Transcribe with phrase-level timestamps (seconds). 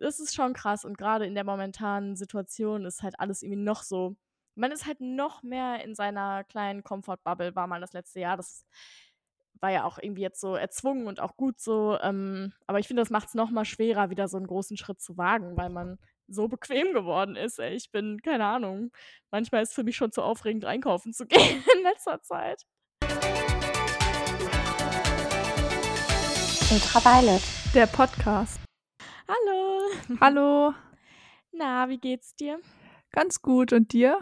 [0.00, 3.82] das ist schon krass und gerade in der momentanen Situation ist halt alles irgendwie noch
[3.82, 4.16] so
[4.58, 8.36] man ist halt noch mehr in seiner kleinen Comfort-Bubble, war man das letzte Jahr.
[8.36, 8.66] Das
[9.60, 11.98] war ja auch irgendwie jetzt so erzwungen und auch gut so.
[12.02, 15.00] Ähm, aber ich finde, das macht es noch mal schwerer, wieder so einen großen Schritt
[15.00, 17.58] zu wagen, weil man so bequem geworden ist.
[17.58, 17.74] Ey.
[17.74, 18.90] Ich bin, keine Ahnung,
[19.30, 22.64] manchmal ist es für mich schon zu aufregend, einkaufen zu gehen in letzter Zeit.
[26.70, 27.42] Ultraviolet.
[27.74, 28.67] Der Podcast.
[29.28, 29.90] Hallo.
[30.20, 30.74] Hallo.
[31.52, 32.60] Na, wie geht's dir?
[33.10, 33.74] Ganz gut.
[33.74, 34.20] Und dir?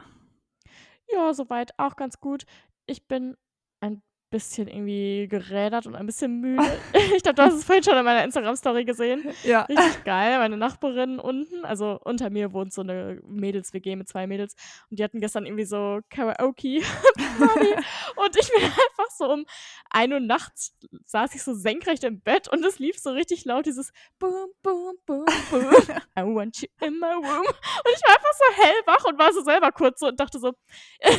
[1.13, 2.45] Ja, soweit auch ganz gut.
[2.87, 3.37] Ich bin
[3.80, 6.62] ein bisschen irgendwie gerädert und ein bisschen müde.
[7.16, 9.33] Ich glaube, du hast es vorhin schon in meiner Instagram-Story gesehen.
[9.45, 9.62] Ja.
[9.62, 10.39] Richtig geil.
[10.39, 14.55] Meine Nachbarin unten, also unter mir wohnt so eine Mädels-WG mit zwei Mädels
[14.91, 17.75] und die hatten gestern irgendwie so Karaoke-Party
[18.16, 19.47] und ich bin einfach so um
[19.91, 23.66] 1 Uhr nachts saß ich so senkrecht im Bett und es lief so richtig laut
[23.66, 25.71] dieses Boom, Boom, Boom, Boom.
[26.19, 27.47] I want you in my room.
[27.47, 30.52] Und ich war einfach so hellwach und war so selber kurz so und dachte so,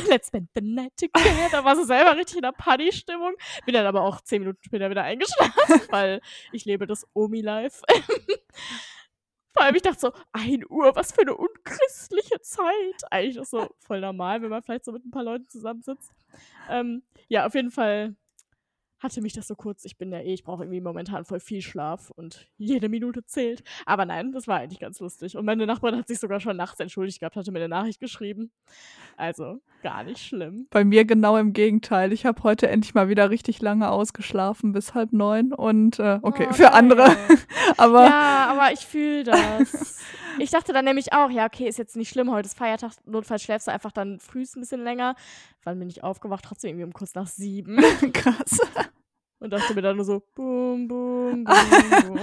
[0.08, 1.64] let's spend the night together.
[1.64, 2.52] War so selber richtig in der
[2.98, 3.34] Party-Stimmung.
[3.64, 5.52] Bin dann aber auch zehn Minuten später wieder eingeschlafen,
[5.90, 6.20] weil
[6.52, 7.82] ich lebe das Omi-Life.
[9.52, 13.10] Vor allem, ich dachte so, 1 Uhr, was für eine unchristliche Zeit.
[13.10, 16.12] Eigentlich ist so voll normal, wenn man vielleicht so mit ein paar Leuten zusammensitzt.
[16.68, 18.14] Ähm, ja, auf jeden Fall
[18.98, 19.84] hatte mich das so kurz.
[19.84, 23.62] Ich bin ja eh, ich brauche irgendwie momentan voll viel Schlaf und jede Minute zählt.
[23.86, 25.36] Aber nein, das war eigentlich ganz lustig.
[25.36, 28.50] Und meine Nachbarin hat sich sogar schon nachts entschuldigt gehabt, hatte mir eine Nachricht geschrieben.
[29.16, 30.66] Also gar nicht schlimm.
[30.70, 32.12] Bei mir genau im Gegenteil.
[32.12, 35.52] Ich habe heute endlich mal wieder richtig lange ausgeschlafen, bis halb neun.
[35.52, 37.16] Und äh, okay, Oh, für andere.
[37.76, 39.98] Aber Ja, aber ich fühle das.
[40.38, 43.42] Ich dachte dann nämlich auch, ja, okay, ist jetzt nicht schlimm, heute ist Feiertag, notfalls
[43.42, 45.14] schläfst du einfach dann frühst ein bisschen länger.
[45.64, 46.44] Wann bin ich aufgewacht?
[46.44, 47.76] Trotzdem irgendwie um kurz nach sieben.
[48.12, 48.58] krass.
[49.40, 52.20] Und dachte mir dann nur so, boom, boom, boom, boom.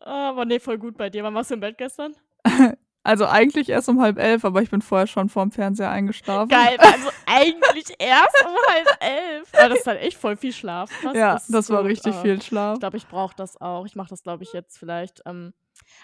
[0.00, 1.22] aber nee, voll gut bei dir.
[1.24, 2.14] Wann warst du im Bett gestern?
[3.08, 6.50] Also eigentlich erst um halb elf, aber ich bin vorher schon vorm Fernseher eingeschlafen.
[6.50, 9.54] Geil, also eigentlich erst um halb elf.
[9.54, 10.90] Aber das ist halt echt voll viel Schlaf.
[11.00, 12.74] Krass, Ja, das war so, richtig äh, viel Schlaf.
[12.74, 13.86] Ich glaube, ich brauche das auch.
[13.86, 15.22] Ich mache das, glaube ich, jetzt vielleicht.
[15.24, 15.54] Ähm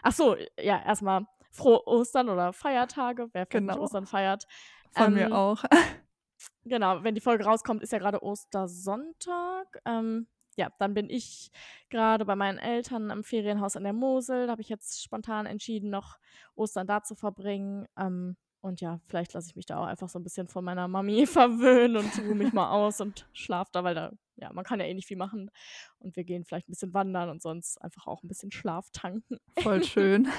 [0.03, 3.83] Ach so, ja, erstmal frohe Ostern oder Feiertage, wer vielleicht Genau.
[3.83, 4.47] Ostern feiert.
[4.93, 5.63] Von ähm, mir auch.
[6.67, 9.67] Genau, wenn die Folge rauskommt, ist ja gerade Ostersonntag.
[9.85, 10.27] Ähm,
[10.57, 11.51] ja, dann bin ich
[11.91, 14.47] gerade bei meinen Eltern am Ferienhaus an der Mosel.
[14.47, 16.19] Da habe ich jetzt spontan entschieden, noch
[16.55, 17.87] Ostern da zu verbringen.
[17.99, 20.89] Ähm, und ja, vielleicht lasse ich mich da auch einfach so ein bisschen von meiner
[20.89, 24.81] Mami verwöhnen und ruhe mich mal aus und schlaf da, weil da, ja, man kann
[24.81, 25.51] ja eh nicht viel machen.
[25.99, 29.39] Und wir gehen vielleicht ein bisschen wandern und sonst einfach auch ein bisschen Schlaf tanken.
[29.59, 30.29] Voll schön.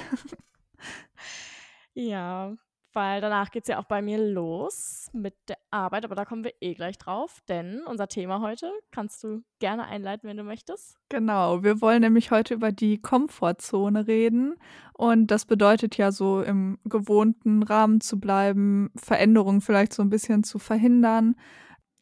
[1.98, 2.58] Ja,
[2.96, 6.44] weil danach geht es ja auch bei mir los mit der Arbeit, aber da kommen
[6.44, 10.98] wir eh gleich drauf, denn unser Thema heute kannst du gerne einleiten, wenn du möchtest.
[11.10, 14.56] Genau, wir wollen nämlich heute über die Komfortzone reden.
[14.94, 20.44] Und das bedeutet ja so im gewohnten Rahmen zu bleiben, Veränderungen vielleicht so ein bisschen
[20.44, 21.36] zu verhindern.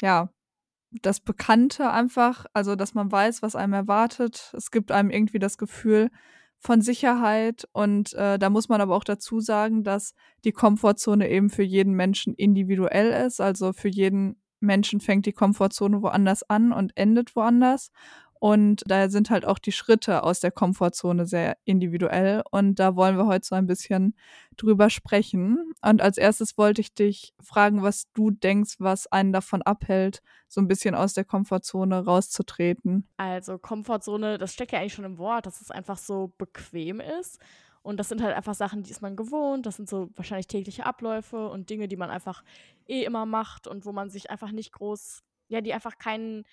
[0.01, 0.29] Ja,
[1.01, 4.53] das Bekannte einfach, also dass man weiß, was einem erwartet.
[4.55, 6.11] Es gibt einem irgendwie das Gefühl
[6.63, 7.67] von Sicherheit.
[7.73, 10.13] Und äh, da muss man aber auch dazu sagen, dass
[10.45, 13.41] die Komfortzone eben für jeden Menschen individuell ist.
[13.41, 17.91] Also für jeden Menschen fängt die Komfortzone woanders an und endet woanders.
[18.43, 22.43] Und daher sind halt auch die Schritte aus der Komfortzone sehr individuell.
[22.51, 24.17] Und da wollen wir heute so ein bisschen
[24.57, 25.71] drüber sprechen.
[25.81, 30.59] Und als erstes wollte ich dich fragen, was du denkst, was einen davon abhält, so
[30.59, 33.07] ein bisschen aus der Komfortzone rauszutreten.
[33.15, 37.39] Also Komfortzone, das steckt ja eigentlich schon im Wort, dass es einfach so bequem ist.
[37.81, 39.65] Und das sind halt einfach Sachen, die ist man gewohnt.
[39.65, 42.43] Das sind so wahrscheinlich tägliche Abläufe und Dinge, die man einfach
[42.89, 46.43] eh immer macht und wo man sich einfach nicht groß, ja, die einfach kein,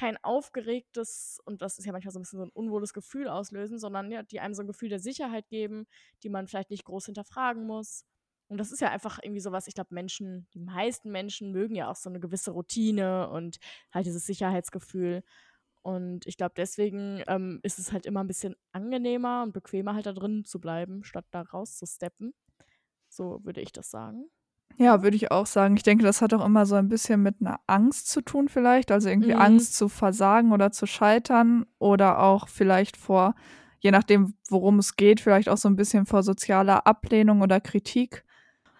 [0.00, 3.78] kein aufgeregtes, und das ist ja manchmal so ein bisschen so ein unwohles Gefühl auslösen,
[3.78, 5.86] sondern ja, die einem so ein Gefühl der Sicherheit geben,
[6.22, 8.06] die man vielleicht nicht groß hinterfragen muss.
[8.48, 11.90] Und das ist ja einfach irgendwie sowas, ich glaube, Menschen, die meisten Menschen mögen ja
[11.90, 13.58] auch so eine gewisse Routine und
[13.92, 15.22] halt dieses Sicherheitsgefühl.
[15.82, 20.06] Und ich glaube, deswegen ähm, ist es halt immer ein bisschen angenehmer und bequemer, halt
[20.06, 22.32] da drin zu bleiben, statt da rauszusteppen.
[23.10, 24.30] So würde ich das sagen.
[24.80, 25.76] Ja, würde ich auch sagen.
[25.76, 28.90] Ich denke, das hat auch immer so ein bisschen mit einer Angst zu tun vielleicht.
[28.90, 29.40] Also irgendwie Mhm.
[29.40, 33.34] Angst zu versagen oder zu scheitern oder auch vielleicht vor,
[33.80, 38.24] je nachdem, worum es geht, vielleicht auch so ein bisschen vor sozialer Ablehnung oder Kritik.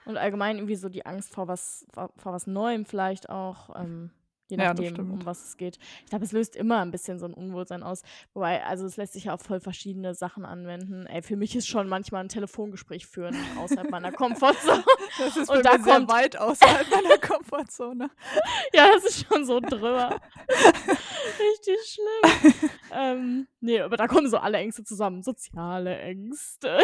[0.07, 4.11] Und allgemein irgendwie so die Angst vor was, vor, vor was Neuem vielleicht auch, ähm,
[4.51, 5.11] je Ja, nachdem, stimmt.
[5.13, 5.79] um was es geht.
[6.05, 8.03] Ich glaube, es löst immer ein bisschen so ein Unwohlsein aus.
[8.35, 11.07] Wobei, also es lässt sich ja auf voll verschiedene Sachen anwenden.
[11.07, 14.85] Ey, für mich ist schon manchmal ein Telefongespräch führen außerhalb meiner Komfortzone.
[15.19, 18.11] Das ist Und da mir sehr kommt- weit außerhalb meiner Komfortzone.
[18.73, 20.21] ja, das ist schon so drüber.
[20.49, 22.71] Richtig schlimm.
[22.93, 25.23] Ähm, ne, aber da kommen so alle Ängste zusammen.
[25.23, 26.79] Soziale Ängste.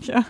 [0.00, 0.24] Ja.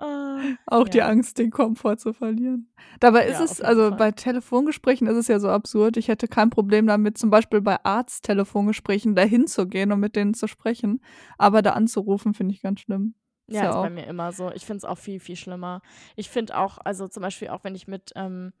[0.00, 1.06] Äh, Auch die ja.
[1.08, 2.70] Angst, den Komfort zu verlieren.
[3.00, 3.98] Dabei ist Ja, es also, Fall.
[3.98, 5.96] bei Telefongesprächen ist es ja so absurd.
[5.96, 10.34] Ich hätte kein Problem damit, zum Beispiel bei Arzttelefongesprächen dahin zu gehen und mit denen
[10.34, 11.00] zu sprechen,
[11.36, 13.14] aber da anzurufen, finde ich ganz schlimm.
[13.48, 14.50] Ist Ja, ja ist bei mir immer so.
[14.52, 15.80] Ich finde es auch viel, viel schlimmer.
[16.16, 18.52] Ich finde auch also, zum Beispiel auch, wenn ich mit, ähm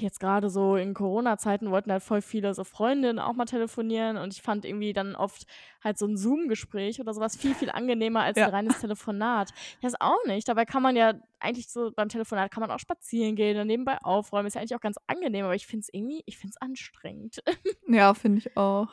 [0.00, 4.34] jetzt grade so in Corona-Zeiten wollten halt voll viele so Freundinnen auch mal telefonieren und
[4.34, 5.46] ich fand irgendwie dann oft
[5.82, 8.48] halt so 'n Zoom-Gespräch oder so was viel, viel angenehmer als Ja.
[8.48, 9.50] reines Telefonat.
[9.78, 10.48] Ich weiß auch nicht.
[10.48, 13.98] Dabei kann man ja eigentlich so beim Telefonat kann man auch spazieren gehen und nebenbei
[14.02, 14.46] aufräumen.
[14.48, 17.40] Ist ja eigentlich auch ganz angenehm, aber ich finde es irgendwie ich finde es anstrengend.
[17.88, 18.88] Ja, finde ich auch.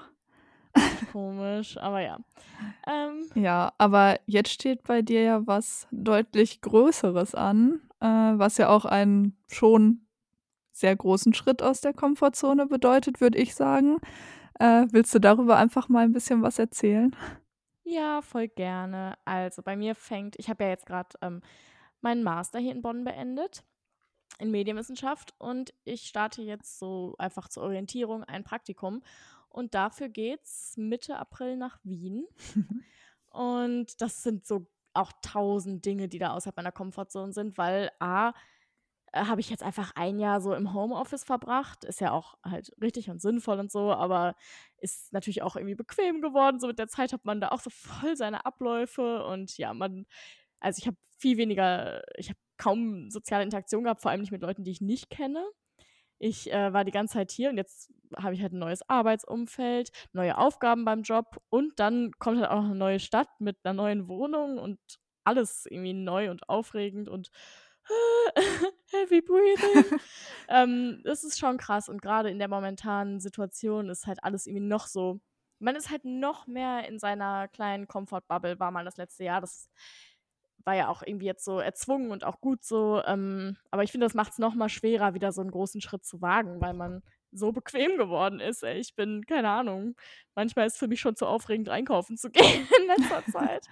[1.12, 2.20] Komisch, aber ja.
[2.88, 8.70] Ähm Ja, aber jetzt steht bei dir ja was deutlich Größeres an, äh, was ja
[8.70, 10.07] auch einen schon
[10.80, 13.98] sehr großen Schritt aus der Komfortzone bedeutet, würde ich sagen.
[14.60, 17.16] Äh, willst du darüber einfach mal 'n bisschen was erzählen?
[17.86, 19.18] Ja, voll gerne.
[19.26, 21.42] Also, bei mir fängt ich habe ja jetzt grad, ähm,
[22.02, 23.64] meinen Master hier in Bonn beendet
[24.40, 29.04] in Medienwissenschaft und ich starte jetzt so einfach zur Orientierung ein Praktikum
[29.50, 32.26] und dafür geht's Mitte April nach Wien.
[33.32, 38.34] Und das sind so auch 1.000 Dinge, die da außerhalb meiner Komfortzone sind, weil A,
[39.14, 41.84] äh, habe ich jetzt einfach 1 Jahr so im Homeoffice verbracht.
[41.86, 44.36] Ist ja auch halt richtig und sinnvoll und so, aber
[44.80, 46.60] ist natürlich auch irgendwie bequem geworden.
[46.60, 50.06] So mit der Zeit hat man da auch so voll seine Abläufe und ja, man
[50.62, 54.42] also, ich habe viel weniger ich habe kaum soziale Interaktion gehabt, vor allem nicht mit
[54.44, 55.46] Leuten, die ich nicht kenne.
[56.20, 59.92] Ich, äh, war die ganze Zeit hier und jetzt habe ich halt 'n neues Arbeitsumfeld,
[60.14, 63.74] neue Aufgaben beim Job und dann kommt halt auch noch 'ne neue Stadt mit 'ner
[63.74, 64.80] neuen Wohnung und
[65.26, 67.30] alles irgendwie neu und aufregend und
[68.92, 69.94] heavy breathing.
[70.50, 74.66] Ähm, das ist schon krass und grade in der momentanen Situation ist halt alles irgendwie
[74.66, 75.20] noch so
[75.60, 79.42] man ist halt noch mehr in seiner kleinen Comfort-Bubble, war man das letzte Jahr.
[79.42, 79.70] Das
[80.66, 84.06] war ja auch irgendwie jetzt so erzwungen und auch gut so, ähm, aber ich finde,
[84.06, 87.02] das macht's noch mal schwerer, wieder so 'n großen Schritt zu wagen, weil man
[87.32, 88.78] so bequem geworden ist, ey.
[88.80, 89.96] Ich bin keine Ahnung,
[90.36, 93.66] manchmal ist für mich schon zu aufregend, einkaufen zu gehen in letzter Zeit.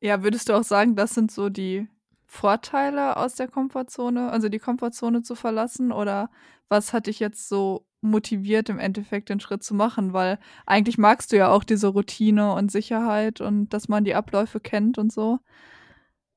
[0.00, 1.88] Ja, würdest du auch sagen, das sind so die
[2.30, 6.30] Vorteile aus der Komfortzone also, die Komfortzone zu verlassen oder
[6.68, 10.12] was hat dich jetzt so motiviert, im Endeffekt den Schritt zu machen?
[10.12, 14.60] Weil eigentlich magst du ja auch diese Routine und Sicherheit und dass man die Abläufe
[14.60, 15.38] kennt und so.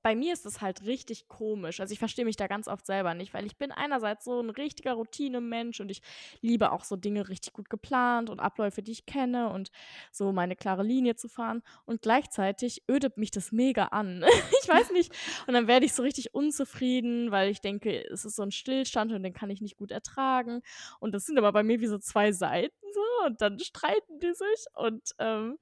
[0.06, 1.80] Bei mir ist es halt richtig komisch.
[1.80, 4.50] Also, ich verstehe mich da ganz oft selber nicht, weil ich bin einerseits so 'n
[4.50, 6.02] richtiger Routinemensch und ich
[6.42, 9.70] liebe auch so Dinge richtig gut geplant und Abläufe, die ich kenne und
[10.12, 11.62] so meine klare Linie zu fahren.
[11.86, 14.24] Und gleichzeitig ödet mich das mega an.
[14.64, 15.12] Ich weiß nicht.
[15.48, 19.12] Und dann werde ich so richtig unzufrieden, weil ich denke, es ist so 'n Stillstand
[19.12, 20.62] und den kann ich nicht gut ertragen.
[21.00, 24.34] Und das sind aber bei mir wie so 2 Seiten so und dann streiten die
[24.34, 25.58] sich und, ähm,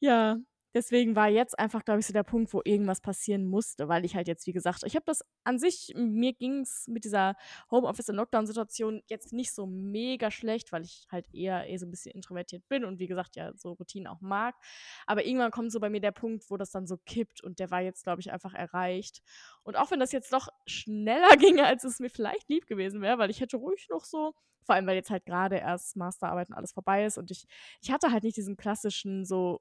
[0.00, 0.36] ja,
[0.74, 4.16] deswegen war jetzt einfach, glaube ich, so der Punkt, wo irgendwas passieren musste, weil ich
[4.16, 7.36] halt jetzt, wie gesagt ich habe das an sich mir ging's mit dieser
[7.70, 11.90] Homeoffice und Lockdown-Situation jetzt nicht so mega schlecht, weil ich halt eher eh so 'n
[11.90, 14.54] bisschen introvertiert bin und wie gesagt, ja, so Routinen auch mag.
[15.06, 17.70] Aber irgendwann kommt so bei mir der Punkt, wo das dann so kippt und der
[17.70, 19.22] war jetzt, glaube ich, einfach erreicht.
[19.62, 23.18] Und auch wenn das jetzt doch schneller ginge, als es mir vielleicht lieb gewesen wäre,
[23.18, 24.34] weil ich hätte ruhig noch so
[24.66, 27.44] vor allem, weil jetzt halt grade erst Masterarbeit und alles vorbei ist und ich
[27.82, 29.60] ich hatte halt nicht diesen klassischen so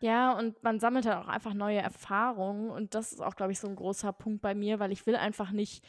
[0.01, 3.59] Ja, und man sammelt halt auch einfach neue Erfahrungen und das ist auch, glaube ich,
[3.59, 5.85] so 'n großer Punkt bei mir, weil ich will einfach nicht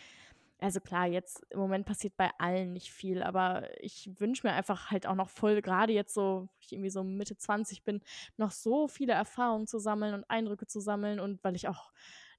[0.67, 4.91] also klar, jetzt im Moment passiert bei allen nicht viel, aber ich wünsche mir einfach
[4.91, 8.03] halt auch noch voll, gerade jetzt so, ich irgendwie so Mitte 20 bin,
[8.37, 11.93] noch so viele Erfahrungen zu sammeln und Eindrücke zu sammeln und weil ich auch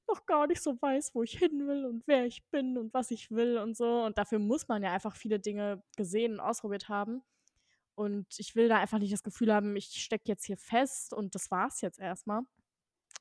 [0.10, 3.12] noch gar nicht so weiß, wo ich hin will und wer ich bin und was
[3.12, 4.04] ich will und so.
[4.04, 7.24] Und dafür muss man ja einfach viele Dinge gesehen und ausprobiert haben.
[7.96, 11.34] Und ich will da einfach nicht das Gefühl haben, ich stecke jetzt hier fest und
[11.34, 12.42] das war's jetzt erstmal.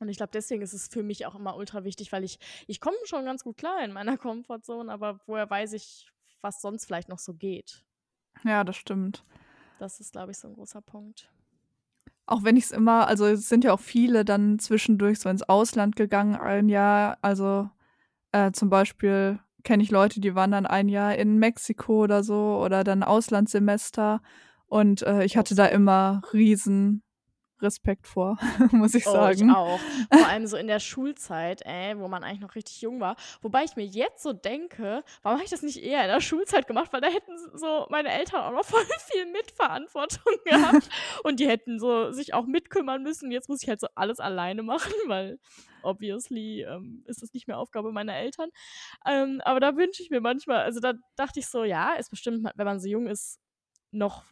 [0.01, 2.81] Und ich glaube, deswegen ist es für mich auch immer ultra wichtig, weil ich, ich
[2.81, 6.09] komme schon ganz gut klar in meiner Komfortzone, aber woher weiß ich,
[6.41, 7.85] was sonst vielleicht noch so geht.
[8.45, 9.25] Ja, das stimmt.
[9.79, 11.31] Das ist, glaube ich, so ein großer Punkt.
[12.27, 15.43] Auch wenn ich es immer, also es sind ja auch viele dann zwischendurch so ins
[15.43, 17.19] Ausland gegangen, ein Jahr.
[17.23, 17.71] Also
[18.33, 22.61] äh, zum Beispiel kenne ich Leute, die waren dann ein Jahr in Mexiko oder so
[22.63, 24.21] oder dann Auslandssemester.
[24.67, 27.03] Und äh, ich hatte da immer riesen
[27.63, 28.39] Respekt vor,
[28.73, 29.49] muss ich Oh, sagen.
[29.49, 29.79] ich auch.
[30.13, 33.17] Vor allem so in der Schulzeit, ey, wo man eigentlich noch richtig jung war.
[33.41, 36.67] Wobei ich mir jetzt so denke, warum habe ich das nicht eher in der Schulzeit
[36.67, 36.93] gemacht?
[36.93, 40.89] Weil da hätten so meine Eltern auch noch voll viel Mitverantwortung gehabt
[41.25, 43.31] und die hätten so sich auch mitkümmern müssen.
[43.31, 45.39] Jetzt muss ich halt so alles alleine machen, weil
[45.83, 48.51] obviously ähm, ist das nicht mehr Aufgabe meiner Eltern.
[49.07, 52.49] Ähm, aber da wünsche ich mir manchmal, also da dachte ich so, ja, ist bestimmt,
[52.55, 53.39] wenn man so jung ist,
[53.93, 54.25] noch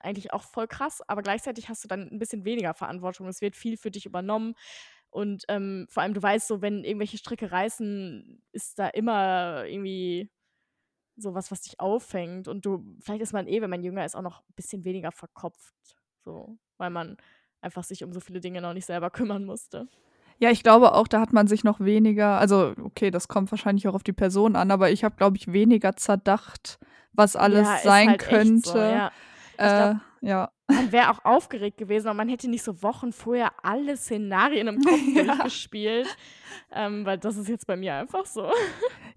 [0.00, 3.28] eigentlich auch voll krass, aber gleichzeitig hast du dann ein bisschen weniger Verantwortung.
[3.28, 4.54] Es wird viel für dich übernommen.
[5.10, 10.30] Und ähm, vor allem, du weißt so, wenn irgendwelche Stricke reißen, ist da immer irgendwie
[11.16, 12.48] sowas, was dich auffängt.
[12.48, 15.12] Und du, vielleicht ist man eh, wenn man jünger ist, auch noch ein bisschen weniger
[15.12, 15.74] verkopft.
[16.24, 17.16] So, weil man
[17.60, 19.88] einfach sich um so viele Dinge noch nicht selber kümmern musste.
[20.38, 23.86] Ja, ich glaube auch, da hat man sich noch weniger, also okay, das kommt wahrscheinlich
[23.88, 26.78] auch auf die Person an, aber ich habe, glaube ich, weniger zerdacht,
[27.12, 28.70] was alles Ja, sein halt könnte.
[28.70, 29.12] so, ja.
[29.60, 30.50] Äh, ja.
[30.68, 34.80] man wäre auch aufgeregt gewesen, aber man hätte nicht so Wochen vorher alle Szenarien im
[34.84, 35.24] Kopf Ja.
[35.24, 36.06] durchgespielt.
[36.72, 38.50] Ähm, weil das ist jetzt bei mir einfach so.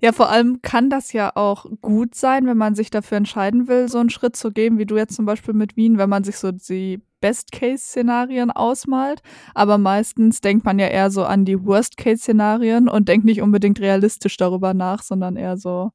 [0.02, 3.88] Ja, vor allem kann das ja auch gut sein, wenn man sich dafür entscheiden will,
[3.88, 6.38] so einen Schritt zu gehen, wie du jetzt zum Beispiel mit Wien, wenn man sich
[6.38, 9.22] so die Best-Case-Szenarien ausmalt.
[9.54, 14.36] Aber meistens denkt man ja eher so an die Worst-Case-Szenarien und denkt nicht unbedingt realistisch
[14.36, 15.92] darüber nach, sondern eher so,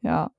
[0.00, 0.32] ja,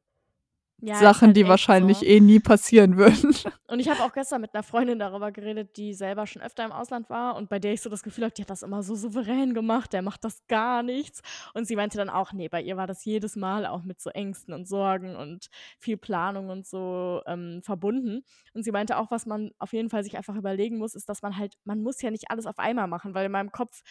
[0.82, 2.06] Ja, Sachen, halt die wahrscheinlich so.
[2.06, 3.36] eh nie passieren würden.
[3.68, 6.72] Und ich habe auch gestern mit einer Freundin darüber geredet, die selber schon öfter im
[6.72, 8.96] Ausland war und bei der ich so das Gefühl habe, die hat das immer so
[8.96, 11.22] souverän gemacht, der macht das gar nichts.
[11.54, 14.10] Und sie meinte dann auch, nee, bei ihr war das jedes Mal auch mit so
[14.10, 15.48] Ängsten und Sorgen und
[15.80, 18.26] viel Planung und so ähm, verbunden.
[18.54, 21.22] Und sie meinte auch, was man auf jeden Fall sich einfach überlegen muss, ist, dass
[21.22, 23.84] man halt, man muss ja nicht alles auf einmal machen, weil in meinem Kopf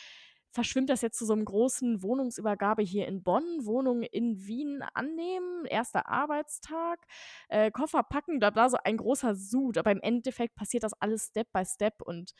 [0.51, 5.65] verschwimmt das jetzt zu so einem großen Wohnungsübergabe hier in Bonn, Wohnung in Wien annehmen,
[5.67, 7.07] erster Arbeitstag,
[7.49, 9.79] äh, Koffer packen, bla bla, so ein großer Sud.
[9.79, 12.33] Aber im Endeffekt passiert das alles Step by Step und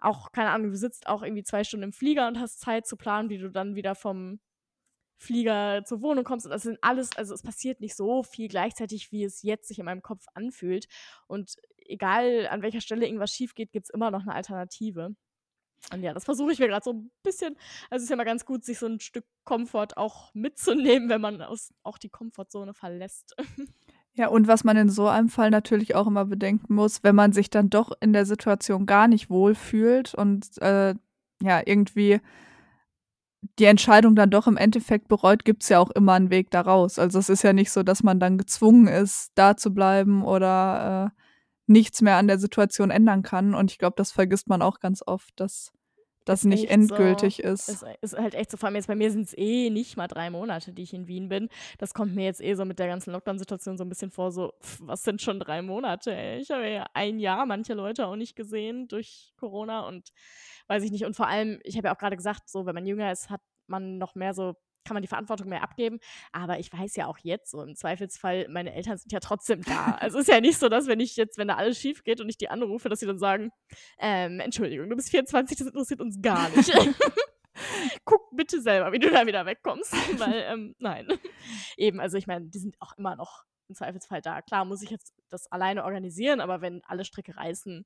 [0.00, 2.96] auch, keine Ahnung, du sitzt auch irgendwie zwei Stunden im Flieger und hast Zeit zu
[2.96, 4.40] planen, wie du dann wieder vom
[5.18, 6.46] Flieger zur Wohnung kommst.
[6.46, 9.78] Und das sind alles, also es passiert nicht so viel gleichzeitig, wie es jetzt sich
[9.78, 10.86] in meinem Kopf anfühlt.
[11.26, 15.16] Und egal an welcher Stelle irgendwas schief geht, gibt es immer noch eine Alternative.
[15.92, 17.56] Und ja, das versuche ich mir gerade so ein bisschen.
[17.90, 21.20] Also es ist ja mal ganz gut, sich so ein Stück Komfort auch mitzunehmen, wenn
[21.20, 23.34] man aus, auch die Komfortzone verlässt.
[24.14, 27.32] Ja, und was man in so einem Fall natürlich auch immer bedenken muss, wenn man
[27.32, 30.96] sich dann doch in der Situation gar nicht wohlfühlt und äh,
[31.40, 32.20] ja, irgendwie
[33.60, 36.98] die Entscheidung dann doch im Endeffekt bereut, gibt es ja auch immer einen Weg daraus.
[36.98, 41.12] Also es ist ja nicht so, dass man dann gezwungen ist, da zu bleiben oder
[41.14, 41.22] äh,
[41.68, 43.54] nichts mehr an der Situation ändern kann.
[43.54, 45.72] Und ich glaube, das vergisst man auch ganz oft, dass
[46.28, 47.48] das Ist nicht endgültig so.
[47.48, 47.68] ist.
[47.70, 48.58] Ist, ist halt echt so.
[48.58, 51.08] Vor allem jetzt bei mir sind es eh nicht mal drei Monate, die ich in
[51.08, 51.48] Wien bin.
[51.78, 54.52] Das kommt mir jetzt eh so mit der ganzen Lockdown-Situation so ein bisschen vor, so,
[54.62, 56.38] pff, was sind schon drei Monate, ey?
[56.38, 60.10] Ich habe ja ein Jahr manche Leute auch nicht gesehen durch Corona und
[60.66, 61.06] weiß ich nicht.
[61.06, 63.40] Und vor allem, ich habe ja auch gerade gesagt, so, wenn man jünger ist, hat
[63.66, 64.54] man noch mehr so,
[64.88, 66.00] kann man die Verantwortung mehr abgeben.
[66.32, 69.98] Aber ich weiß ja auch jetzt, so im Zweifelsfall, meine Eltern sind ja trotzdem da.
[70.08, 72.28] Also ist ja nicht so, dass wenn ich jetzt, wenn da alles schief geht und
[72.28, 73.50] ich die anrufe, dass sie dann sagen,
[73.98, 76.72] ähm, Entschuldigung, du bist 24, das interessiert uns gar nicht.
[78.04, 79.92] Guck bitte selber, wie du da wieder wegkommst.
[80.18, 81.08] Weil, ähm, nein.
[81.76, 84.42] Eben, also ich meine, die sind auch immer noch im Zweifelsfall da.
[84.42, 87.84] Klar muss ich jetzt das alleine organisieren, aber wenn alle Stricke reißen,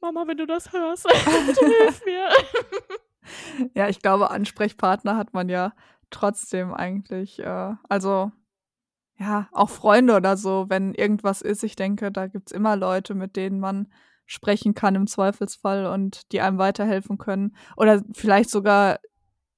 [0.00, 2.28] Mama, wenn du das hörst, hilf mir.
[3.74, 5.72] Ja, ich glaube, Ansprechpartner hat man ja
[6.10, 7.38] trotzdem eigentlich.
[7.40, 8.32] Äh, also,
[9.18, 11.62] ja, auch Freunde oder so, wenn irgendwas ist.
[11.64, 13.88] Ich denke, da gibt es immer Leute, mit denen man
[14.26, 17.54] sprechen kann im Zweifelsfall und die einem weiterhelfen können.
[17.76, 18.98] Oder vielleicht sogar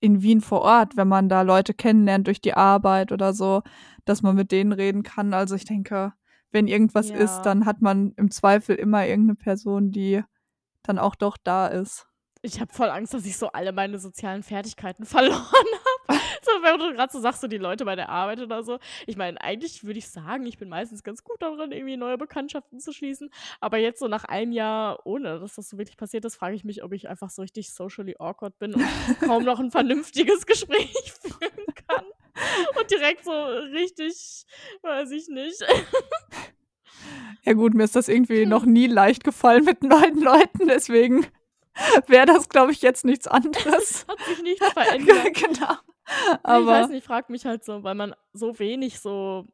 [0.00, 3.62] in Wien vor Ort, wenn man da Leute kennenlernt durch die Arbeit oder so,
[4.04, 5.33] dass man mit denen reden kann.
[5.33, 6.12] Also ich denke,
[6.50, 7.16] wenn irgendwas Ja.
[7.16, 10.23] ist, dann hat man im Zweifel immer irgendeine Person, die
[10.83, 12.06] dann auch doch da ist.
[12.44, 16.20] Ich habe voll Angst, dass ich so alle meine sozialen Fertigkeiten verloren habe.
[16.42, 18.78] So, Während du gerade so sagst, so die Leute bei der Arbeit oder so.
[19.06, 22.80] Ich meine, eigentlich würde ich sagen, ich bin meistens ganz gut darin, irgendwie neue Bekanntschaften
[22.80, 23.30] zu schließen.
[23.60, 26.64] Aber jetzt so nach einem Jahr, ohne dass das so wirklich passiert ist, frage ich
[26.64, 28.84] mich, ob ich einfach so richtig socially awkward bin und
[29.20, 32.04] kaum noch ein vernünftiges Gespräch führen kann.
[32.78, 34.44] Und direkt so richtig,
[34.82, 35.64] weiß ich nicht.
[37.44, 41.26] Ja gut, mir ist das irgendwie noch nie leicht gefallen mit neuen Leuten, deswegen
[42.06, 44.06] wäre das, glaube ich, jetzt nichts anderes.
[44.08, 45.34] Hat sich nichts verändert.
[45.34, 45.74] genau.
[46.42, 49.46] Aber ich weiß nicht, ich frage mich halt so, weil man so wenig so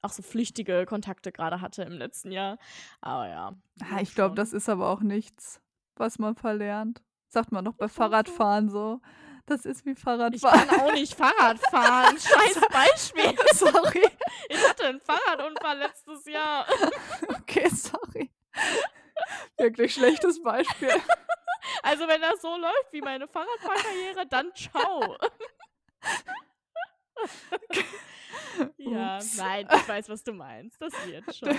[0.00, 2.58] auch so flüchtige Kontakte gerade hatte im letzten Jahr.
[3.00, 3.52] Aber ja.
[3.80, 5.60] ja ich glaube, das ist aber auch nichts,
[5.96, 7.02] was man verlernt.
[7.28, 9.00] Sagt man doch bei Fahrradfahren so.
[9.46, 10.60] Das ist wie Fahrradfahren.
[10.60, 12.16] Ich kann auch nicht Fahrrad fahren.
[12.16, 13.34] Scheiß Beispiel.
[13.54, 14.08] sorry.
[14.48, 16.64] Ich hatte einen Fahrradunfall letztes Jahr.
[17.40, 18.30] Okay, sorry.
[19.56, 20.92] Wirklich schlechtes Beispiel.
[21.82, 25.16] Also wenn das so läuft wie meine Fahrradfahrkarriere, dann ciao.
[28.78, 29.36] ja, Ups.
[29.36, 30.80] nein, ich weiß, was du meinst.
[30.80, 31.56] Das wird schon.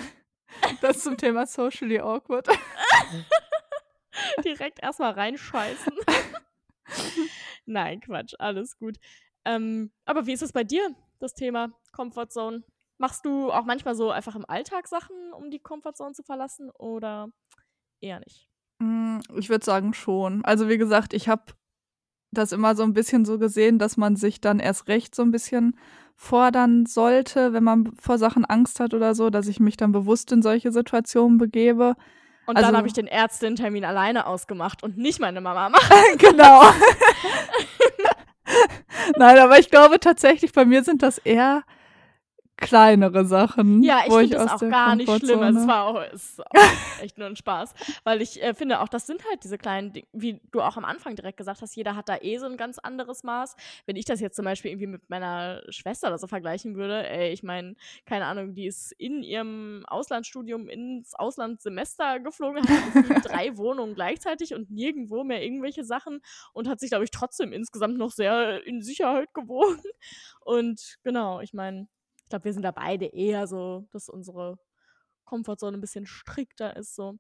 [0.82, 2.48] Das zum Thema socially awkward.
[4.44, 5.94] Direkt erstmal reinscheißen.
[7.66, 8.98] Nein, Quatsch, alles gut.
[9.46, 12.64] Ähm, aber wie ist es bei dir, das Thema Comfortzone?
[12.98, 17.30] Machst du auch manchmal so einfach im Alltag Sachen, um die Comfortzone zu verlassen oder
[18.02, 18.50] eher nicht?
[18.80, 20.44] Mm, Ich würde sagen schon.
[20.46, 21.44] Also wie gesagt, ich habe
[22.32, 25.32] das immer so ein bisschen so gesehen, dass man sich dann erst recht so ein
[25.32, 25.76] bisschen
[26.16, 30.32] fordern sollte, wenn man vor Sachen Angst hat oder so, dass ich mich dann bewusst
[30.32, 31.96] in solche Situationen begebe.
[32.46, 35.92] Und Also- dann habe ich den Ärztin-Termin alleine ausgemacht und nicht meine Mama macht.
[36.20, 36.62] genau.
[39.18, 41.64] Nein, aber ich glaube tatsächlich, bei mir sind das eher
[42.60, 43.84] kleinere Sachen.
[43.84, 45.40] Ja, ich finde das auch gar nicht schlimm.
[45.40, 46.54] Also es war auch, ist auch
[47.02, 47.74] echt nur ein Spaß.
[48.04, 50.86] Weil ich äh, finde auch, das sind halt diese kleinen Dinge, wie du auch am
[50.86, 53.56] Anfang direkt gesagt hast, jeder hat da eh so ein ganz anderes Maß.
[53.86, 57.32] Wenn ich das jetzt zum Beispiel irgendwie mit meiner Schwester oder so vergleichen würde, ey,
[57.32, 57.76] ich meine,
[58.06, 64.70] keine Ahnung, die ist in ihrem Auslandsstudium ins Auslandssemester geflogen, hat drei Wohnungen gleichzeitig und
[64.70, 66.22] nirgendwo mehr irgendwelche Sachen
[66.54, 69.82] und hat sich, glaube ich, trotzdem insgesamt noch sehr in Sicherheit gewogen.
[70.42, 71.88] Und genau, ich meine,
[72.30, 74.60] ich glaube, wir sind da beide eher so, dass unsere
[75.26, 77.18] Komfortzone ein bisschen strikter ist so.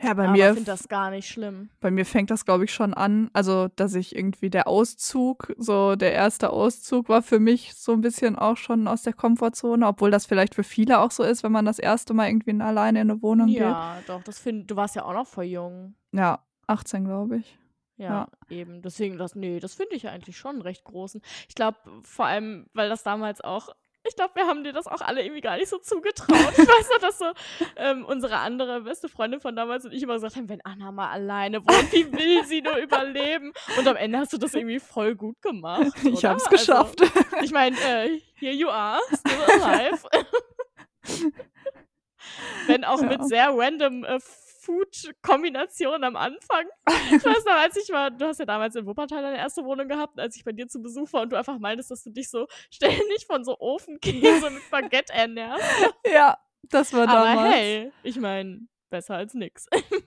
[0.00, 1.68] Ja, bei Aber mir ich finde das gar nicht schlimm.
[1.78, 3.28] Bei mir fängt das, glaube ich, schon an.
[3.34, 8.00] Also, dass ich irgendwie der Auszug, so der erste Auszug war für mich so ein
[8.00, 11.52] bisschen auch schon aus der Komfortzone, obwohl das vielleicht für viele auch so ist, wenn
[11.52, 14.96] man das erste Mal irgendwie alleine in eine Wohnung Ja, doch, das finde du warst
[14.96, 15.94] ja auch noch voll jung.
[16.12, 16.20] geht.
[16.20, 17.58] Ja, 18, glaube ich.
[17.98, 18.28] Ja, Ja.
[18.48, 18.80] eben.
[18.80, 21.20] Deswegen, das, nee, das finde ich eigentlich schon einen recht großen.
[21.46, 23.68] Ich glaube, vor allem, weil das damals auch,
[24.08, 26.28] ich glaube, wir haben dir das auch alle irgendwie gar nicht so zugetraut.
[26.52, 27.26] Ich weiß noch, dass so
[27.76, 31.10] ähm, unsere andere beste Freundin von damals und ich immer gesagt haben, wenn Anna mal
[31.10, 33.52] alleine wohnt, wie will sie nur überleben?
[33.78, 35.92] Und am Ende hast du das irgendwie voll gut gemacht.
[36.04, 36.28] Ich oder?
[36.30, 37.00] habe es geschafft.
[37.02, 40.02] Also, ich meine, äh, here you are, still alive.
[42.66, 43.06] Wenn auch Ja.
[43.08, 44.18] mit sehr random äh,
[44.66, 46.66] Food-Kombinationen am Anfang.
[47.12, 49.88] Ich weiß noch, als ich war, du hast ja damals in Wuppertal deine erste Wohnung
[49.88, 52.28] gehabt, als ich bei dir zu Besuch war und du einfach meintest, dass du dich
[52.28, 55.64] so ständig von so Ofenkäse mit Baguette ernährst.
[56.12, 57.54] ja, das war Aber damals.
[57.54, 59.66] hey, ich meine, besser als nix.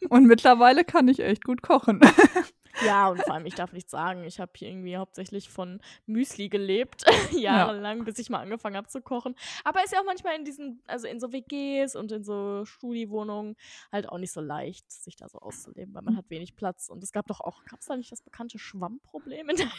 [0.10, 2.02] Und mittlerweile kann ich echt gut kochen.
[2.86, 6.50] Ja, und vor allem, ich darf nicht sagen, ich habe hier irgendwie hauptsächlich von Müsli
[6.50, 9.36] gelebt, jahrelang, bis ich mal angefangen habe zu kochen.
[9.64, 13.56] Aber ist ja auch manchmal in diesen, also in so WGs und in so Studiwohnungen
[13.92, 16.90] halt auch nicht so leicht, sich da so auszuleben, weil man hat wenig Platz.
[16.90, 19.72] Und es gab doch auch, gab es da nicht das bekannte Schwammproblem in der,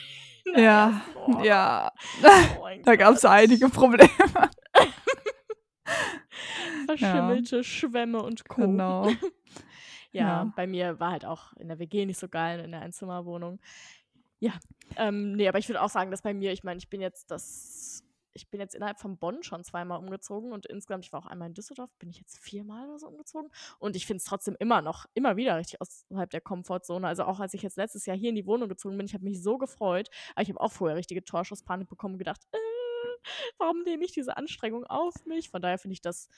[0.44, 1.44] in der Ja, Wohnung?
[1.44, 1.92] ja,
[2.59, 4.11] Oh da gab es einige Probleme.
[6.87, 8.62] Verschimmelte Schwämme und Co.
[8.62, 9.11] Genau.
[10.12, 10.53] Ja, Ja.
[10.57, 13.61] bei mir war halt auch in der WG nicht so geil, in der Einzimmerwohnung.
[14.40, 14.55] Ja,
[14.96, 17.31] ähm, nee, aber ich würde auch sagen, dass bei mir, ich meine, ich bin jetzt
[17.31, 21.27] das, ich bin jetzt innerhalb von Bonn schon zweimal umgezogen und insgesamt, ich war auch
[21.27, 24.57] einmal in Düsseldorf, bin ich jetzt viermal oder so umgezogen und ich finde es trotzdem
[24.59, 27.07] immer noch, immer wieder richtig außerhalb der Komfortzone.
[27.07, 29.25] Also auch als ich jetzt letztes Jahr hier in die Wohnung gezogen bin, ich habe
[29.25, 32.59] mich so gefreut, aber ich habe auch vorher richtige Torschusspanik bekommen und gedacht, äh,
[33.59, 35.51] warum nehme ich diese Anstrengung auf mich?
[35.51, 36.29] Von daher finde ich das,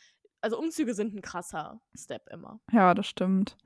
[0.43, 2.61] also Umzüge sind ein krasser Step immer.
[2.71, 3.57] Ja, das stimmt.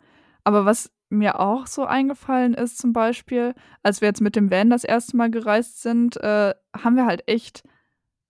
[0.45, 4.71] Aber was mir auch so eingefallen ist, zum Beispiel, als wir jetzt mit dem Van
[4.71, 7.63] das erste Mal gereist sind, äh, haben wir halt echt,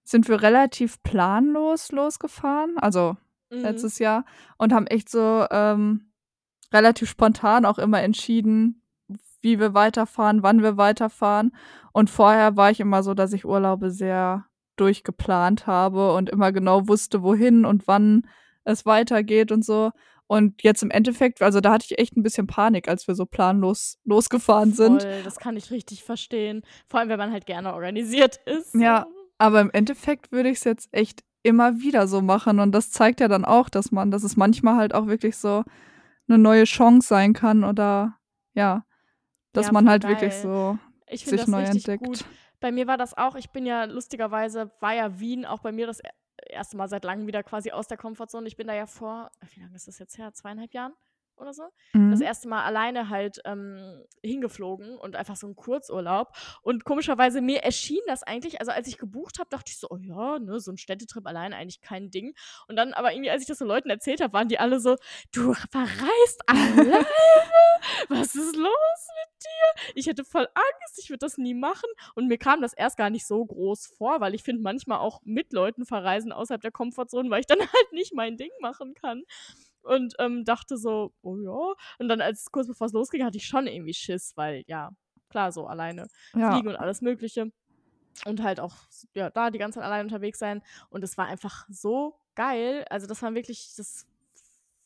[0.05, 3.17] sind wir relativ planlos losgefahren, also
[3.51, 3.61] Mhm.
[3.61, 4.25] letztes Jahr,
[4.59, 6.11] und haben echt so ähm,
[6.73, 8.83] relativ spontan auch immer entschieden,
[9.41, 11.55] wie wir weiterfahren, wann wir weiterfahren.
[11.93, 14.47] Und vorher war ich immer so, dass ich Urlaube sehr
[14.77, 18.27] durchgeplant habe und immer genau wusste, wohin und wann
[18.65, 19.91] es weitergeht und so.
[20.29, 23.27] Und jetzt im Endeffekt, also da hatte ich echt ein bisschen Panik, als wir so
[23.27, 25.03] planlos losgefahren sind.
[25.03, 26.63] Voll, das kann ich richtig verstehen.
[26.89, 28.75] Vor allem, wenn man halt gerne organisiert ist.
[28.75, 29.07] Ja,
[29.39, 32.59] aber im Endeffekt würde ich es jetzt echt immer wieder so machen.
[32.59, 35.63] Und das zeigt ja dann auch, dass man, dass es manchmal halt auch wirklich so
[36.29, 38.17] eine neue Chance sein kann oder
[38.55, 38.85] ja,
[39.53, 40.43] dass Ja, man halt wirklich geil.
[40.43, 42.05] so Ich sich das neu entdeckt.
[42.05, 42.25] gut.
[42.61, 45.87] Bei mir war das auch, ich bin ja lustigerweise, war ja Wien auch bei mir
[45.87, 46.01] das
[46.49, 48.47] erste Mal seit langem wieder quasi aus der Komfortzone.
[48.47, 50.33] Ich bin da ja vor, wie lange ist das jetzt her?
[50.33, 50.95] Zweieinhalb Jahren
[51.37, 51.65] oder so?
[51.93, 52.23] das Mhm.
[52.23, 56.33] erste Mal alleine halt ähm, hingeflogen und einfach so ein Kurzurlaub.
[56.63, 59.97] Und komischerweise mir erschien das eigentlich, also als ich gebucht habe, dachte ich so, oh
[59.99, 62.35] ja, ne, so ein Städtetrip alleine eigentlich kein Ding.
[62.69, 64.97] Und dann aber irgendwie, als ich das so Leuten erzählt habe, waren die alle so,
[65.33, 67.07] du verreist alleine?
[68.09, 69.93] Was ist los mit dir?
[69.95, 71.89] Ich hätte voll Angst, ich würde das nie machen.
[72.15, 75.21] Und mir kam das erst gar nicht so groß vor, weil ich finde manchmal auch
[75.25, 79.23] mit Leuten verreisen außerhalb der Komfortzone, weil ich dann halt nicht mein Ding machen kann
[79.87, 81.75] und ähm, dachte so, oh ja.
[81.99, 84.91] Und dann, als kurz bevor es losging, hatte ich schon irgendwie Schiss, weil ja,
[85.31, 86.51] klar, so alleine Ja.
[86.51, 87.53] fliegen und alles Mögliche.
[88.25, 88.75] Und halt auch,
[89.15, 90.63] ja, da die ganze Zeit allein unterwegs sein.
[90.91, 92.85] Und es war einfach so geil.
[92.91, 94.07] Also, das waren wirklich, das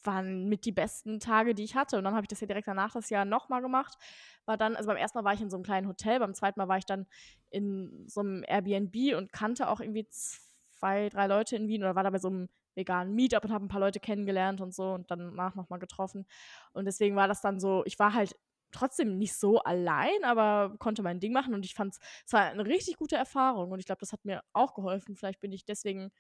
[0.03, 1.99] waren mit die besten Tage, die ich hatte.
[1.99, 3.99] Und dann habe ich das ja direkt danach das Jahr nochmal gemacht.
[4.47, 6.59] War dann, also beim ersten Mal war ich in so einem kleinen Hotel, beim zweiten
[6.59, 7.07] Mal war ich dann
[7.51, 12.03] in so einem Airbnb und kannte auch irgendwie zwei, drei Leute in Wien oder war
[12.03, 15.11] da bei so einem veganen Meetup und habe ein paar Leute kennengelernt und so und
[15.11, 16.27] danach nochmal getroffen.
[16.73, 18.37] Und deswegen war das dann so, ich war halt
[18.73, 21.95] trotzdem nicht so allein, aber konnte mein Ding machen und ich fand
[22.27, 25.17] es war eine richtig gute Erfahrung und ich glaube, das hat mir auch geholfen.
[25.17, 26.11] Vielleicht bin ich deswegen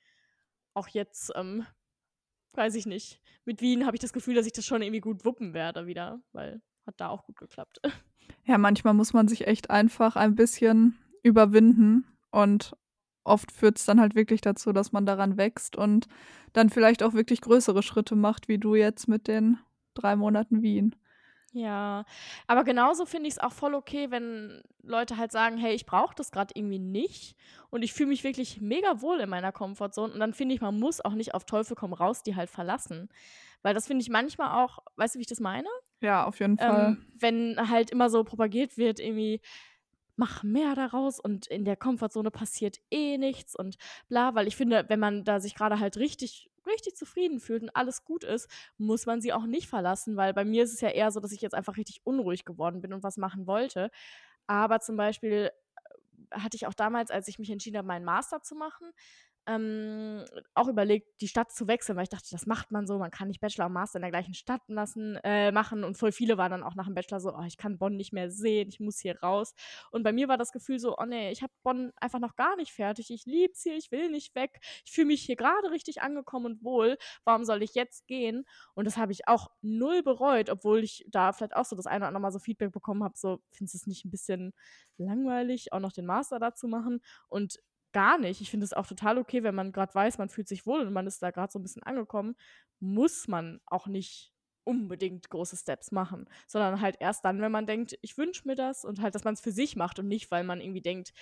[0.75, 1.65] auch jetzt, ähm,
[2.55, 3.21] weiß ich nicht.
[3.45, 6.21] Mit Wien habe ich das Gefühl, dass ich das schon irgendwie gut wuppen werde wieder,
[6.33, 7.81] weil hat da auch gut geklappt.
[8.45, 12.77] Ja, manchmal muss man sich echt einfach ein bisschen überwinden und
[13.31, 16.07] oft führt es dann halt wirklich dazu, dass man daran wächst und
[16.53, 19.59] dann vielleicht auch wirklich größere Schritte macht, wie du jetzt mit den
[19.95, 20.95] drei Monaten Wien.
[21.53, 22.05] Ja,
[22.47, 26.15] aber genauso finde ich es auch voll okay, wenn Leute halt sagen, hey, ich brauche
[26.15, 27.35] das gerade irgendwie nicht
[27.71, 30.79] und ich fühle mich wirklich mega wohl in meiner Komfortzone und dann finde ich, man
[30.79, 33.09] muss auch nicht auf Teufel komm raus die halt verlassen,
[33.63, 35.69] weil das finde ich manchmal auch, weißt du, wie ich das meine?
[36.01, 36.91] Ja, auf jeden Fall.
[36.93, 39.41] Ähm, wenn halt immer so propagiert wird, irgendwie
[40.21, 43.79] mach mehr daraus und in der Komfortzone passiert eh nichts und
[44.09, 47.75] bla, weil ich finde, wenn man da sich gerade halt richtig, richtig zufrieden fühlt und
[47.75, 50.91] alles gut ist, muss man sie auch nicht verlassen, weil bei mir ist es ja
[50.91, 53.91] eher so, dass ich jetzt einfach richtig unruhig geworden bin und was machen wollte.
[54.47, 55.51] Aber zum Beispiel
[56.31, 58.93] äh, hatte ich auch damals, als ich mich entschieden habe, meinen Master zu machen,
[59.51, 63.11] ähm, auch überlegt, die Stadt zu wechseln, weil ich dachte, das macht man so, man
[63.11, 65.83] kann nicht Bachelor und Master in der gleichen Stadt lassen, äh, machen.
[65.83, 68.13] Und voll viele waren dann auch nach dem Bachelor so, oh, ich kann Bonn nicht
[68.13, 69.55] mehr sehen, ich muss hier raus.
[69.91, 72.55] Und bei mir war das Gefühl so, oh nee, ich habe Bonn einfach noch gar
[72.57, 76.01] nicht fertig, ich lieb's hier, ich will nicht weg, ich fühle mich hier gerade richtig
[76.01, 78.45] angekommen und wohl, warum soll ich jetzt gehen?
[78.75, 81.99] Und das habe ich auch null bereut, obwohl ich da vielleicht auch so das eine
[81.99, 84.53] oder andere Mal so Feedback bekommen habe, so, findest du es nicht ein bisschen
[84.97, 87.01] langweilig, auch noch den Master da zu machen?
[87.29, 87.59] Und
[87.93, 88.41] gar nicht.
[88.41, 90.93] Ich finde es auch total okay, wenn man gerade weiß, man fühlt sich wohl und
[90.93, 92.37] man ist da gerade so ein bisschen angekommen,
[92.81, 94.33] muss man auch nicht
[94.65, 98.85] unbedingt große Steps machen, sondern halt erst dann, wenn man denkt, ich wünsche mir das
[98.85, 101.13] und halt, dass man es für sich macht und nicht, weil man irgendwie denkt,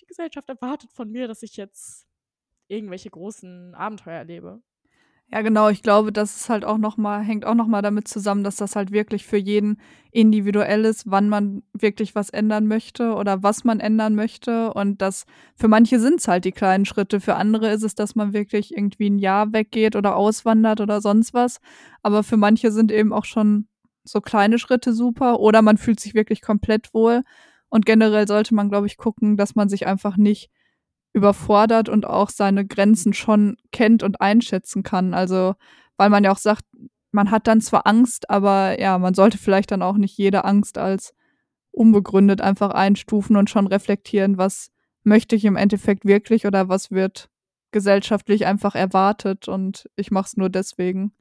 [0.00, 2.06] die Gesellschaft erwartet von mir, dass ich jetzt
[2.68, 4.62] irgendwelche großen Abenteuer erlebe.
[5.34, 5.70] Ja, genau.
[5.70, 8.56] Ich glaube, das ist halt auch noch mal, hängt auch noch mal damit zusammen, dass
[8.56, 9.78] das halt wirklich für jeden
[10.10, 14.74] individuell ist, wann man wirklich was ändern möchte oder was man ändern möchte.
[14.74, 15.24] Und das
[15.56, 17.18] für manche sind es halt die kleinen Schritte.
[17.18, 21.32] Für andere ist es, dass man wirklich irgendwie ein Jahr weggeht oder auswandert oder sonst
[21.32, 21.60] was.
[22.02, 23.68] Aber für manche sind eben auch schon
[24.04, 27.22] so kleine Schritte super oder man fühlt sich wirklich komplett wohl.
[27.70, 30.50] Und generell sollte man, glaube ich, gucken, dass man sich einfach nicht
[31.12, 35.14] überfordert und auch seine Grenzen schon kennt und einschätzen kann.
[35.14, 35.54] Also,
[35.96, 36.64] weil man ja auch sagt,
[37.10, 40.78] man hat dann zwar Angst, aber ja, man sollte vielleicht dann auch nicht jede Angst
[40.78, 41.14] als
[41.70, 44.70] unbegründet einfach einstufen und schon reflektieren, was
[45.04, 47.28] möchte ich im Endeffekt wirklich oder was wird
[47.72, 51.12] gesellschaftlich einfach erwartet und ich mache es nur deswegen.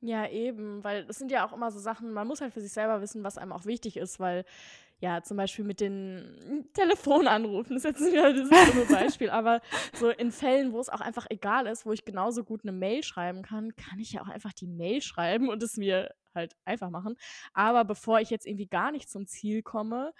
[0.00, 2.72] Ja, eben, weil das sind ja auch immer so Sachen, man muss halt für sich
[2.72, 4.44] selber wissen, was einem auch wichtig ist, weil
[5.00, 9.60] ja, zum Beispiel mit den Telefonanrufen, das ist jetzt wieder dieses dumme Beispiel, aber
[9.94, 13.02] so in Fällen, wo es auch einfach egal ist, wo ich genauso gut eine Mail
[13.02, 16.90] schreiben kann, kann ich ja auch einfach die Mail schreiben und es mir halt einfach
[16.90, 17.16] machen.
[17.52, 20.12] Aber bevor ich jetzt irgendwie gar nicht zum Ziel komme,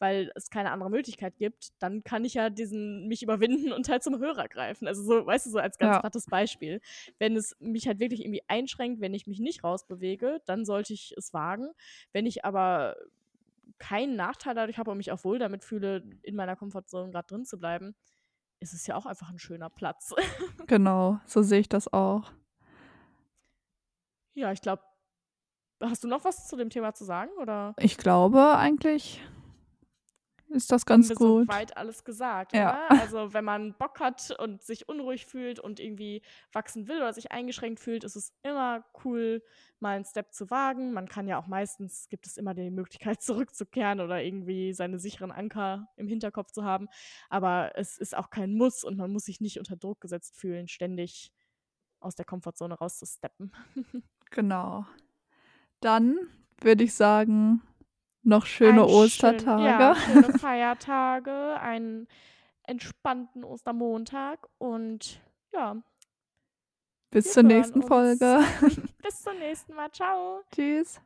[0.00, 4.02] weil es keine andere Möglichkeit gibt, dann kann ich ja diesen mich überwinden und halt
[4.02, 4.88] zum Hörer greifen.
[4.88, 6.00] Also so, weißt du, so als ganz Ja.
[6.00, 6.80] plattes Beispiel.
[7.18, 11.14] Wenn es mich halt wirklich irgendwie einschränkt, wenn ich mich nicht rausbewege, dann sollte ich
[11.16, 11.70] es wagen.
[12.12, 12.96] Wenn ich aber
[13.78, 17.44] keinen Nachteil dadurch habe und mich auch wohl damit fühle, in meiner Komfortzone gerade drin
[17.44, 17.94] zu bleiben,
[18.60, 20.14] ist es ja auch einfach ein schöner Platz.
[20.66, 22.32] Genau, so sehe ich das auch.
[24.34, 24.82] ja, ich glaube,
[25.80, 27.74] Hast du noch was zu dem Thema zu sagen, oder?
[27.78, 29.20] Ich glaube eigentlich
[30.48, 31.46] ist das ganz wir gut.
[31.48, 32.70] soweit alles gesagt, Ja.
[32.88, 32.90] oder?
[33.14, 37.32] Also, wenn man Bock hat und sich unruhig fühlt und irgendwie wachsen will oder sich
[37.32, 39.42] eingeschränkt fühlt, ist es immer cool,
[39.80, 40.92] mal 'n Step zu wagen.
[40.92, 45.32] Man kann ja auch meistens gibt es immer die Möglichkeit, zurückzukehren oder irgendwie seine sicheren
[45.32, 46.88] Anker im Hinterkopf zu haben.
[47.30, 50.68] Aber es ist auch kein Muss und man muss sich nicht unter Druck gesetzt fühlen,
[50.68, 51.32] ständig
[52.00, 53.52] aus der Komfortzone rauszusteppen.
[54.30, 54.84] Genau.
[55.80, 56.18] Dann
[56.60, 57.62] würde ich sagen,
[58.24, 59.64] noch schöne schönen Ostertage.
[59.64, 62.08] ja, schöne Feiertage, einen
[62.64, 65.20] entspannten Ostermontag und
[65.52, 65.76] ja.
[67.10, 67.88] Bis zur nächsten uns.
[67.88, 68.40] Folge.
[69.02, 69.88] Bis zum nächsten Mal.
[69.90, 70.40] Tschau.
[70.52, 71.00] Tschüss.